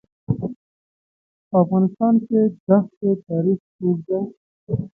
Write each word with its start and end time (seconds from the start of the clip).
په 1.49 1.55
افغانستان 1.63 2.13
کې 2.25 2.39
د 2.67 2.69
ښتې 2.85 3.11
تاریخ 3.27 3.59
اوږد 3.81 4.01
دی. 4.07 4.21